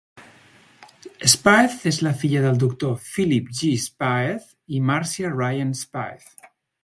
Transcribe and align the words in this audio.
Spaeth 1.33 1.83
és 1.91 1.99
la 2.07 2.13
filla 2.21 2.41
del 2.45 2.57
doctor 2.63 2.95
Philip 3.09 3.53
G. 3.59 3.71
Spaeth 3.85 4.49
i 4.79 4.83
Marcia 4.91 5.33
Ryan 5.37 5.77
Spaeth. 5.85 6.35